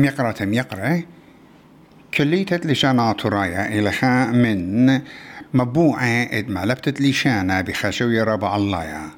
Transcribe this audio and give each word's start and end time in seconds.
ميقرة 0.00 0.44
ميقرة 0.44 1.02
كليتت 2.14 2.66
لشانا 2.66 3.12
ترايا 3.12 3.78
إلى 3.78 3.92
خا 3.92 4.26
من 4.26 5.00
مبوعة 5.54 6.22
إد 6.22 6.50
لشانا 7.00 7.60
بخشوية 7.60 8.24
ربع 8.24 8.56
الله 8.56 9.10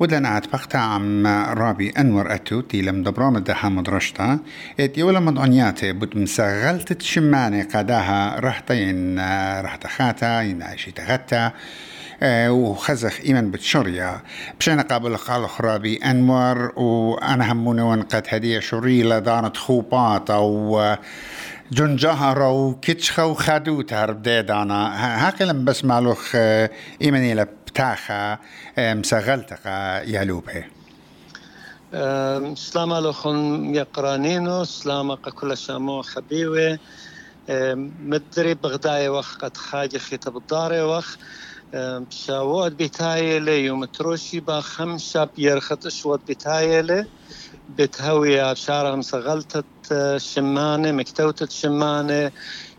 ودنا 0.00 0.38
بقتا 0.52 0.76
عم 0.76 1.26
رابي 1.26 1.90
أنور 1.90 2.34
أتو 2.34 2.60
تي 2.60 2.82
لم 2.82 3.02
دبران 3.02 3.36
الدها 3.36 3.68
مدرشتا 3.68 4.38
إت 4.80 4.98
يولا 4.98 5.20
مدعنياتي 5.20 5.92
بد 5.92 6.18
مسغلت 6.18 6.92
تشماني 6.92 7.62
قداها 7.62 8.40
رحتين 8.40 9.18
رحت 9.60 9.86
خاتا 9.86 10.42
يناشي 10.42 10.90
تغتا. 10.90 11.52
وخزخ 12.22 13.20
إيمن 13.20 13.50
بتشريا. 13.50 14.22
بشينا 14.60 14.82
قابل 14.82 15.16
قال 15.16 15.48
خرابي 15.48 15.96
أنور 15.96 16.72
وأنا 16.76 17.52
هموني 17.52 17.82
ونقد 17.82 18.26
هدية 18.28 18.60
شريلة 18.60 19.18
دانت 19.18 19.56
خوبات 19.56 20.30
أو 20.30 20.80
جنجهر 21.72 22.42
وكتشخة 22.42 23.26
وخدوت 23.26 23.92
هرب 23.92 24.22
دانا 24.22 25.26
هاقلم 25.26 25.64
بس 25.64 25.84
مالوخ 25.84 26.32
آه، 26.34 26.70
إيماني 27.02 27.34
لبتاخا 27.34 28.38
آه، 28.78 28.94
مسغلتقا 28.94 30.02
يالوبه 30.02 30.64
سلام 32.54 32.92
عليكم 32.92 33.74
يا 33.74 33.82
قرانينو 33.82 34.64
سلام 34.64 35.14
كل 35.14 35.56
شامو 35.56 36.02
خبيوه 36.02 36.78
مدري 38.04 38.54
بغداي 38.54 39.08
وخ 39.08 39.36
قد 39.36 39.56
خاجي 39.56 39.98
خيط 39.98 40.28
بالدار 40.28 40.72
وخ. 40.72 41.16
شاوات 42.10 42.72
بتايلة 42.72 43.52
يوم 43.52 43.84
تروشي 43.84 44.40
با 44.40 44.60
خمسة 44.60 45.24
بيرخت 45.24 45.86
اشوات 45.86 46.30
بتايلة 46.30 47.06
بتهوي 47.68 48.56
شارع 48.56 48.94
مسغلتة 48.94 49.64
شمانة 50.18 50.92
مكتوتة 50.92 51.46
شمانة 51.46 52.32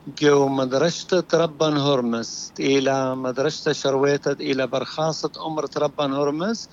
جو 0.07 0.47
مدرسة 0.49 1.23
ربان 1.33 1.77
هرمز 1.77 2.53
إلى 2.59 3.15
مدرسة 3.15 3.73
شرويتة 3.73 4.31
إلى 4.31 4.67
برخاصة 4.67 5.31
أمرة 5.47 5.69
ربان 5.77 6.13
هرمز 6.13 6.69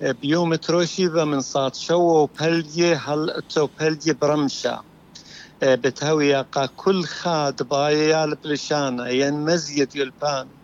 بيوم 0.00 0.54
تروشي 0.54 1.08
من 1.08 1.40
صات 1.40 1.74
شو 1.76 2.00
وبلجي 2.22 2.94
هل 2.94 3.42
بلجي 3.80 4.12
برمشة 4.12 4.84
بتهوي 5.62 6.34
قا 6.42 6.66
كل 6.66 7.04
خاد 7.04 7.62
بايا 7.62 8.26
بلشانة 8.44 9.08
ين 9.08 9.34
مزيد 9.34 9.96
يلبان 9.96 10.61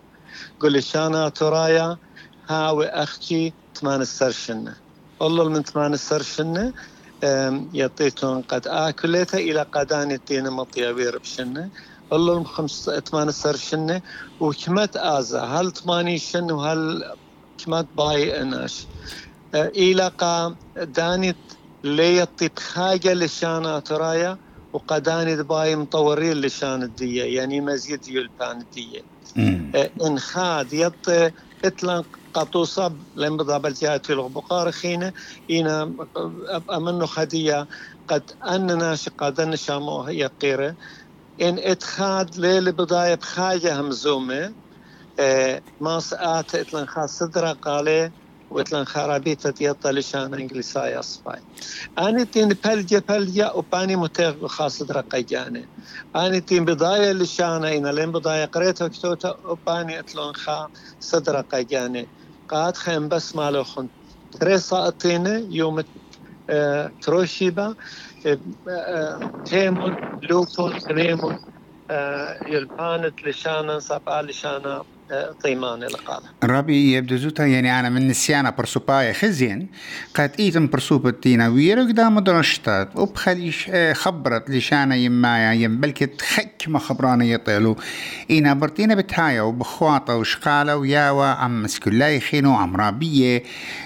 قل 0.60 0.82
شانا 0.82 1.28
ترايا 1.28 1.98
هاوي 2.46 2.86
أختي 2.88 3.54
ثمان 3.80 4.00
السرشنة 4.00 4.76
والله 5.20 5.48
من 5.48 5.62
ثمان 5.62 5.94
السرشنة 5.94 6.74
يعطيتون 7.72 8.42
قد 8.42 8.66
آكلته 8.68 9.38
إلى 9.38 9.62
قدان 9.62 10.10
الدين 10.12 10.50
مطيابير 10.50 11.18
بشنة. 11.18 11.70
والله 12.10 12.44
خمس 12.44 12.90
ثمان 13.10 13.30
سرشنة 13.32 14.02
وكمت 14.40 14.96
آزا 14.96 15.40
هل 15.42 15.72
ثماني 15.72 16.18
شن 16.18 16.50
وهل 16.52 17.04
كمت 17.58 17.88
باي 17.94 18.42
أناش. 18.42 18.88
إلى 19.54 20.08
قا 20.08 20.56
دانت 20.76 21.38
ليطي 21.84 22.48
بخاجة 22.48 23.14
لشانا 23.14 23.80
ترايا 23.80 24.38
وقداني 24.72 25.36
دباي 25.36 25.76
مطورين 25.76 26.40
لشان 26.40 26.82
الدية 26.82 27.24
يعني 27.38 27.60
مزيد 27.60 28.08
يلبان 28.08 28.60
الدية. 28.60 29.02
إن 30.02 30.18
خاد 30.18 30.72
يط 30.72 31.06
إتلان 31.64 32.04
قطوصة 32.34 32.98
لم 33.16 33.36
بضابل 33.36 33.74
في 33.76 34.10
الغبقار 34.10 34.70
خينة. 34.72 35.12
إنا 35.50 35.96
أمنو 36.70 37.06
خدية 37.06 37.68
قد 38.08 38.30
أننا 38.48 38.96
شقادن 38.96 39.56
شامو 39.56 40.02
هي 40.02 40.26
قيرة. 40.26 40.76
إن 41.40 41.58
إتخاد 41.58 42.36
ليلة 42.36 42.70
بضايا 42.70 43.14
بخاجة 43.14 43.80
همزومة 43.80 44.54
ما 45.80 46.00
سآت 46.00 46.54
إتلان 46.54 46.86
خاص 46.86 47.18
صدرة 47.18 47.52
قالي 47.52 48.12
وتلان 48.50 48.86
خرابيتا 48.86 49.50
تيطا 49.52 49.92
لشان 49.92 50.34
إنجليساي 50.34 50.98
أصفاي. 51.00 51.40
اني 51.98 52.26
تين 52.26 52.48
بلجة 52.48 53.04
بلجة 53.08 53.54
وباني 53.54 53.96
متيغ 53.96 54.48
خاص 54.48 54.82
درقي 54.82 55.22
جاني 55.22 55.70
اني 56.16 56.40
تين 56.40 56.64
بضايا 56.64 57.12
لشان 57.12 57.64
اين 57.64 57.86
لين 57.90 58.12
بضايا 58.12 58.46
قريتها 58.46 58.88
كتوتا 58.88 59.36
وباني 59.44 60.00
اتلون 60.00 60.34
خا 60.34 60.68
صدرقي 61.00 61.64
جاني 61.64 62.10
قاد 62.48 62.76
خيم 62.76 63.08
بس 63.08 63.36
مالو 63.36 63.64
خن 63.64 63.90
تري 64.32 64.58
ساعتين 64.58 65.26
يوم 65.52 65.84
آه 66.50 66.92
تروشيبا 67.02 67.76
آه 68.26 68.40
آه 68.68 69.32
تيمون 69.44 69.96
لوكون 70.30 70.78
تريمون 70.80 71.38
يلبانت 72.46 73.24
لشانا 73.24 73.78
صابا 73.78 74.22
لشانا. 74.22 74.84
طيمان 75.42 75.80
لقال 75.80 76.22
ربي 76.44 76.92
يبدو 76.92 77.16
زوتا 77.16 77.46
يعني 77.46 77.80
أنا 77.80 77.88
من 77.88 78.08
نسيانا 78.08 78.50
برسوبايا 78.50 79.12
خزين 79.12 79.68
قد 80.14 80.32
إيتم 80.38 80.66
برسوبة 80.66 81.10
تينا 81.10 81.48
ويرو 81.48 81.82
قدام 81.82 82.20
درشتات 82.20 82.96
وبخليش 82.96 83.70
خبرت 83.92 84.50
لشانا 84.50 84.94
يمايا 84.96 85.52
يم 85.52 85.80
بلكي 85.80 86.06
تخك 86.06 86.64
ما 86.68 86.78
خبرانا 86.78 87.24
يطيلو. 87.24 87.76
إينا 88.30 88.54
برتينا 88.54 88.94
بتهايا 88.94 89.42
وبخواطة 89.42 90.16
وشقالة 90.16 90.76
وياوا 90.76 91.24
عم 91.24 91.62
مسكولاي 91.62 92.20
خينو 92.20 92.54
عم 92.56 92.76
رابية. 92.76 93.42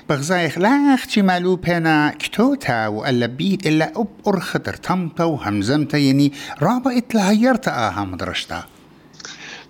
بغزايخ 0.09 0.59
لا 0.59 0.95
أختي 0.95 1.23
مالوب 1.23 1.67
هنا 1.67 2.15
كتوتا 2.19 2.87
وألا 2.87 3.27
بيت 3.27 3.67
إلا 3.67 3.93
أب 3.97 4.09
أرخطر 4.27 4.75
تمتا 4.75 5.25
وهمزمتا 5.25 5.99
يعني 5.99 6.33
رابا 6.63 6.99
إتلاهيرتا 6.99 7.71
آها 7.71 8.05
مدرشتا. 8.05 8.65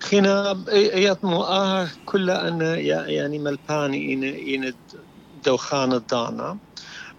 خينا 0.05 0.63
يطمو 0.73 1.43
آه 1.43 1.91
كل 2.05 2.29
أن 2.29 2.61
يعني 3.09 3.39
ملباني 3.39 4.13
إن 4.13 4.23
إن 4.23 4.73
دوخان 5.33 5.93
الدانا. 5.93 6.59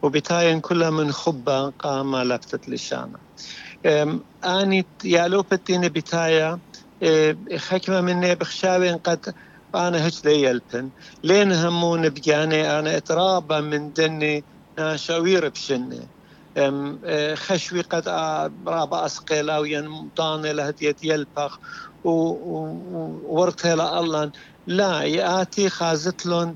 وبتاين 0.02 0.60
كل 0.60 0.90
من 0.90 1.12
خبة 1.12 1.70
قام 1.70 2.16
لفتت 2.16 2.68
لشانا. 2.68 3.20
أني 4.44 4.90
يالوبتين 5.04 5.88
بتايا 5.88 6.60
حكمة 7.56 8.00
مني 8.00 8.34
بخشاوين 8.34 8.96
قد 8.98 9.34
أنا 9.74 10.06
هج 10.08 10.20
لي 10.24 10.42
يلبن. 10.42 10.92
لين 11.24 11.52
همون 11.52 12.08
بجاني 12.08 12.78
أنا 12.78 12.96
اترابا 12.96 13.60
من 13.60 13.92
دني 13.92 14.46
ناشاوير 14.78 15.48
بشني. 15.48 16.10
خشوي 17.34 17.80
قد 17.80 18.08
رابا 18.68 19.06
أسقيلا 19.06 19.58
وين 19.58 20.10
طاني 20.16 20.52
لهدية 20.52 20.96
يلبخ. 21.02 21.58
وورتها 22.04 24.00
الله 24.00 24.32
لا 24.66 25.02
ياتي 25.02 25.68
خازت 25.70 26.26
لون 26.26 26.54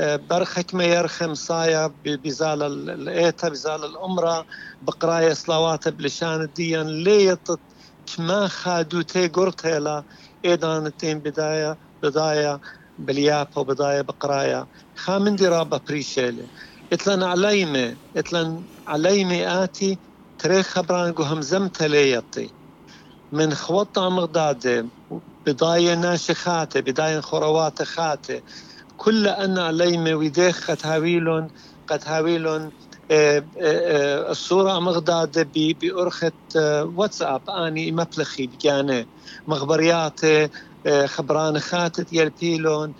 برخك 0.00 0.74
ما 0.74 0.84
يرخم 0.84 1.34
صايا 1.34 1.86
بزال 2.04 2.62
الايتا 2.90 3.48
بزال 3.48 3.84
الامرة 3.84 4.46
بقراية 4.80 5.32
صلوات 5.32 5.88
بلشان 5.88 6.40
الدين 6.42 6.86
ليطت 7.04 7.62
ما 8.18 8.48
خادوتي 8.48 9.28
قرتها 9.28 9.78
لا 9.80 10.04
ايضان 10.44 10.92
بداية 11.04 11.78
بداية 12.02 12.60
باليابا 12.98 13.58
وبداية 13.58 14.00
بقراية 14.00 14.68
خامن 14.94 15.36
دي 15.36 15.48
رابا 15.48 15.80
بريشيلي 15.88 16.48
اتلن 16.92 17.22
عليمة 17.22 17.98
اتلن 18.16 18.66
عليمة 18.86 19.64
آتي 19.64 20.00
تري 20.38 20.62
خبران 20.62 21.12
قو 21.12 21.22
همزمتها 21.22 21.88
ليطي 21.88 22.57
من 23.32 23.54
خوطة 23.54 24.08
مغدادة 24.10 24.88
بداية 25.46 25.94
ناشخاتة 25.94 26.80
بداية 26.80 27.20
خروات 27.20 27.82
خاتة. 27.82 28.42
كل 28.96 29.28
أن 29.28 29.58
عليمة 29.58 30.14
ويديخ 30.14 30.70
قد 30.70 30.78
هاويلون 30.84 31.48
قد 31.88 32.00
هاويلون 32.06 32.72
آه، 33.10 33.38
آه، 33.38 33.48
آه، 33.62 34.30
الصورة 34.30 34.80
مغدادة 34.80 35.50
بأرخة 35.54 36.32
واتساب 36.84 37.50
أني 37.50 37.92
مبلخي 37.92 38.46
بجانة 38.46 39.06
مخبريات 39.46 40.20
خبران 41.06 41.60
خاتت 41.60 42.12
يلبيلون 42.12 42.94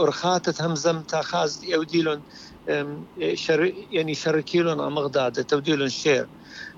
أرخاتت 0.00 0.62
همزمتا 0.62 1.22
خاز 1.22 1.64
يوديلون 1.64 2.24
شر 3.34 3.72
يعني 3.92 4.14
شركيلون 4.14 4.80
على 4.80 4.90
مغدادة 4.90 5.42
توديلون 5.42 5.88
شير. 5.88 6.26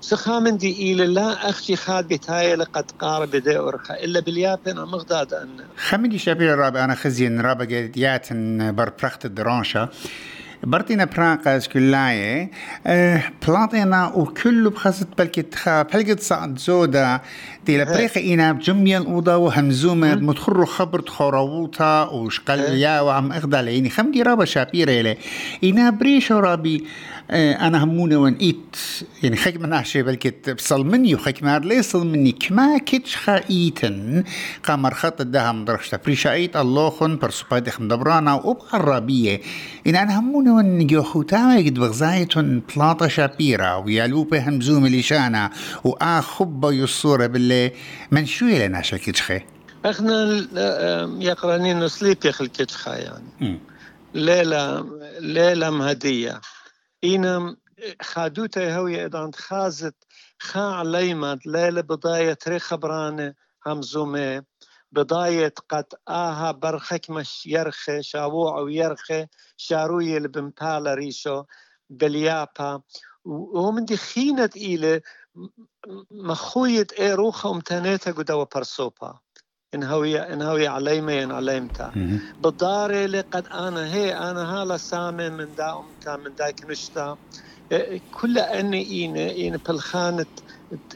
سخامن 0.01 0.57
دي 0.57 0.93
إلى 0.93 1.07
لا 1.07 1.49
أختي 1.49 1.75
خاد 1.75 2.07
بتاي 2.07 2.55
لقد 2.55 2.91
قارب 2.99 3.35
دي 3.35 3.57
أرخا. 3.57 3.93
إلا 3.93 4.19
باليابن 4.19 4.75
مغداد 4.75 5.33
أن 5.33 5.49
خمدي 5.77 6.17
شبير 6.17 6.57
رابع 6.57 6.83
أنا 6.83 6.95
خزين 6.95 7.41
رابع 7.41 7.89
ياتن 7.95 8.71
بر 8.75 8.91
برخت 9.01 9.25
الدرانشة. 9.25 9.89
برتينا 10.63 11.05
براقز 11.05 11.67
كلاية 11.67 12.51
آه 12.87 13.23
بلاطينا 13.47 14.07
وكله 14.07 14.69
بخصت 14.69 15.07
بلكت 15.17 15.55
خا 15.55 15.81
بلكت 15.81 16.19
صعد 16.19 16.59
زودا 16.59 17.21
دي 17.65 17.77
لبريخ 17.81 18.17
إينا 18.17 18.51
بجمية 18.51 18.97
الأوضة 18.97 19.37
وهمزومة 19.37 20.15
متخرو 20.15 20.65
خبرت 20.65 21.09
خورووتا 21.09 22.03
وشقل 22.03 22.59
يا 22.59 23.01
وعم 23.01 23.31
اخدال 23.31 23.67
يعني 23.67 23.89
خم 23.89 24.11
دي 24.11 24.21
رابا 24.21 24.45
شابيرة 24.45 25.01
لي. 25.01 25.17
إينا 25.63 25.89
بريشو 25.89 26.39
رابي 26.39 26.85
آه 27.31 27.53
أنا 27.53 27.83
همونة 27.83 28.17
وان 28.17 28.33
إيت. 28.33 28.75
يعني 29.23 29.35
خيك 29.35 29.57
من 29.57 29.73
أحشي 29.73 30.03
بلكت 30.03 30.49
بصل 30.49 30.85
مني 30.85 31.15
وخيك 31.15 31.43
مار 31.43 31.65
ليصل 31.65 32.07
مني. 32.07 32.31
كما 32.31 32.77
كتش 32.77 33.15
خا 33.17 33.49
إيتن. 33.49 34.23
قامر 34.63 34.93
خط 34.93 35.21
الدها 35.21 35.51
مدرشتا 35.51 35.99
بريشا 36.05 36.33
إيت 36.33 36.57
الله 36.57 36.89
خن 36.89 37.17
برسوبايدخ 37.17 37.81
مدبرانا 37.81 38.33
وبقرابية 38.33 39.41
إن 39.87 39.95
أنا 39.95 40.19
همونة 40.19 40.50
وان 40.51 40.87
جوخو 40.87 41.21
تاوي 41.21 41.69
قد 41.69 41.73
بغزايتون 41.73 42.59
بلاطة 42.59 43.07
شابيرة 43.07 43.77
ويالوبة 43.77 44.49
همزوم 44.49 44.87
لشانا 44.87 45.51
وآخبة 45.83 46.71
يصورة 46.71 47.27
بالله 47.27 47.71
من 48.11 48.25
شو 48.25 48.45
لنا 48.45 48.81
شكتشخي 48.81 49.41
إحنا 49.85 50.47
يقرانين 51.19 51.79
نسليب 51.79 52.25
يخل 52.25 52.47
كتشخا 52.47 52.95
يعني. 52.95 53.59
ليلة 54.13 54.85
ليلة 55.19 55.69
مهدية. 55.69 56.41
إنم 57.03 57.57
خادوتا 58.01 58.75
هوية 58.75 59.05
إذا 59.05 59.31
خازت 59.35 59.95
خا 60.39 60.61
عليمت 60.61 61.47
ليلة 61.47 61.81
بداية 61.81 62.37
ريخ 62.47 62.63
خبرانة 62.63 63.33
همزومة. 63.67 64.43
بداية 64.91 65.53
قد 65.69 65.85
آها 66.09 66.51
برخك 66.51 67.09
مش 67.09 67.45
يرخي 67.45 68.03
شاووع 68.03 68.59
ويرخي 68.59 69.27
شاروية 69.57 70.19
لبمبالا 70.19 70.93
ريشو 70.93 71.43
بليابا 71.89 72.81
ومن 73.25 73.85
دي 73.85 73.97
خينة 73.97 74.49
إلى 74.55 75.01
مخوية 76.11 76.87
إيه 76.99 77.15
روخة 77.15 77.49
ومتانيتا 77.49 78.11
قدوا 78.11 78.45
برسوبا 78.55 79.19
إن 79.73 79.83
هوي 79.83 80.19
إن 80.21 80.41
هوي 80.41 80.67
عليمة 80.67 81.23
إن 81.23 81.31
عليمتا 81.31 81.91
بداري 82.39 83.07
لقد 83.07 83.47
أنا 83.47 83.93
هي 83.93 84.17
أنا 84.17 84.61
هالا 84.61 84.77
سامي 84.77 85.29
من 85.29 85.55
دا 85.55 85.79
أمتا 85.79 86.17
من 86.17 86.35
داك 86.35 86.55
نشتا. 86.65 87.17
كل 88.11 88.37
أني 88.39 88.81
إين 88.85 89.17
إين 89.17 89.57
بالخانة 89.57 90.25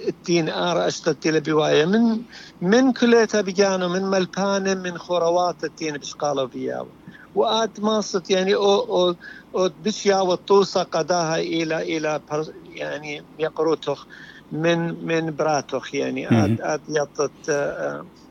الدين 0.08 0.50
آر 0.50 0.88
أشتت 0.88 1.28
بواية. 1.28 1.86
من 1.86 2.26
من 2.62 2.94
كليتا 2.94 3.42
بجانو 3.42 3.90
من 3.90 4.04
ملبانة 4.04 4.74
من 4.74 4.98
خوروات 4.98 5.64
الدين 5.64 5.98
بشقالو 5.98 6.48
بياو 6.48 6.96
وآت 7.34 7.80
ماصت 7.80 8.30
يعني 8.30 8.56
أو 8.56 8.80
أو 8.80 9.16
أو 9.56 9.70
بشيا 9.78 10.18
والطوسة 10.18 10.84
قداها 10.84 11.38
إلى 11.40 11.98
إلى 11.98 12.22
يعني 12.64 13.28
يقروتخ. 13.40 14.06
من 14.52 15.06
من 15.06 15.36
براتخ 15.36 15.96
يعني 15.96 16.46
آت 16.46 16.60
آت 16.62 16.84
يطت 16.90 17.50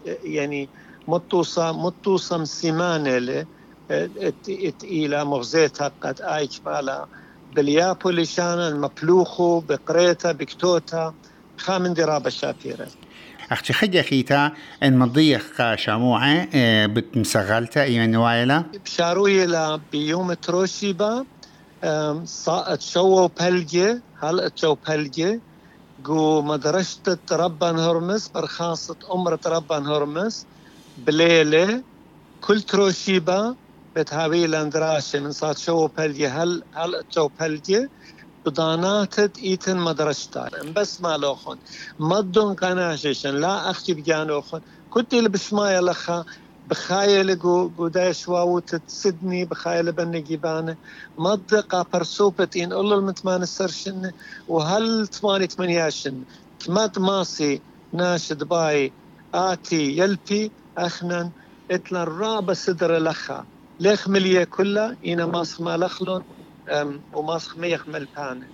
يعني 0.04 0.70
مطوسة 1.06 1.72
مطوسة 1.72 2.38
مسيمانة 2.38 3.18
له 3.18 3.46
إلى 4.84 5.24
مغزيتها 5.24 5.88
قد 5.88 6.20
آيك 6.20 6.50
مالا. 6.66 7.08
بليابو 7.56 8.10
لشانا 8.10 8.68
المبلوخو 8.68 9.60
بقريتا 9.60 10.32
بكتوتا 10.32 11.14
خامن 11.56 11.94
درابة 11.94 12.30
شابيرة 12.30 12.86
أختي 13.52 13.72
خجة 13.72 14.02
خيتا 14.02 14.52
إن 14.82 14.98
مضيخ 14.98 15.74
شاموعة 15.74 16.48
بتمسغلتا 16.86 17.82
إيمان 17.82 18.10
نوايلا 18.10 18.64
بشارويلا 18.84 19.76
بيوم 19.92 20.32
تروشيبا 20.32 21.26
صاءت 22.24 22.80
شو 22.80 23.28
بلجة 23.28 24.04
هل 24.18 24.50
شو 24.54 24.74
بلجة 24.88 25.42
جو 25.98 26.42
مدرسة 26.42 27.18
ربان 27.32 27.78
هرمس 27.78 28.28
برخاصة 28.28 28.96
أمرة 29.14 29.40
ربان 29.46 29.86
هرمس 29.86 30.48
بليلة 30.96 31.84
كل 32.40 32.62
تروشيبا 32.62 33.56
بتهاوي 33.96 34.46
لاندراشة 34.46 35.20
من 35.20 35.32
صات 35.32 35.58
شو 35.58 35.86
بلجة 35.86 36.42
هل 36.42 36.62
هل 36.74 37.04
شو 37.10 37.28
بلجة 37.40 37.90
بدانات 38.46 39.38
ايتن 39.38 39.76
مدرستا 39.76 40.48
بس 40.76 41.00
ما 41.00 41.16
لوخن 41.16 41.58
مدن 41.98 42.54
قناششن 42.54 43.34
لا 43.34 43.70
أختي 43.70 43.94
بجانوخن 43.94 44.60
كنت 44.88 45.14
بسمايا 45.14 45.80
لخا 45.80 46.24
بخايل 46.66 47.38
جو 47.38 47.72
قداش 47.78 48.28
واو 48.28 48.58
تسدني 48.58 49.44
بخايل 49.44 49.92
بني 49.92 50.20
جيبانة 50.20 50.76
مدقة 51.18 51.86
برسوبتين 51.92 52.72
إن 52.72 52.78
الله 52.80 52.96
المتمان 52.98 53.42
السرشن 53.42 54.12
وهل 54.46 55.06
تماني 55.08 55.46
تمانياشن 55.46 56.24
كمات 56.58 56.98
ماسي 56.98 57.62
ناشد 57.92 58.44
باي 58.44 58.94
آتي 59.34 59.96
يلبي 59.98 60.52
أخنن 60.78 61.32
اتلا 61.70 62.02
الرابة 62.02 62.54
صدر 62.54 62.98
لخا 62.98 63.46
ليخ 63.80 64.08
مليه 64.08 64.44
كلها 64.44 64.96
إنا 65.06 65.26
ماسخ 65.26 65.60
ما 65.60 65.76
لخلون 65.76 66.22
وماسخ 67.12 67.56
ميخ 67.58 67.88
ملبانه 67.88 68.46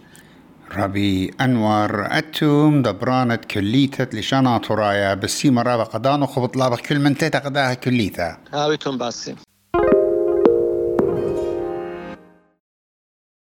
ربي 0.76 1.34
أنور 1.40 2.18
أتوم 2.18 2.82
دبرانة 2.82 3.36
كليتة 3.36 4.18
لشانا 4.18 4.58
ترايا 4.58 5.14
بسيمة 5.14 5.62
رابا 5.62 5.84
قدانو 5.84 6.26
خبط 6.26 6.56
لابا 6.56 6.76
كل 6.76 6.98
من 6.98 7.16
تيتا 7.16 7.38
قداها 7.38 7.74
كليتا. 7.74 8.36
هاويتون 8.52 8.98
باسي. 8.98 9.34